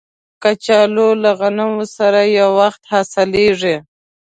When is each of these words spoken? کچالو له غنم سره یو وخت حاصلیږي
کچالو 0.43 1.09
له 1.23 1.31
غنم 1.39 1.73
سره 1.95 2.19
یو 2.37 2.49
وخت 2.59 2.81
حاصلیږي 2.91 3.75